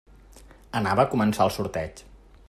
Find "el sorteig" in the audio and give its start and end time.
1.49-2.05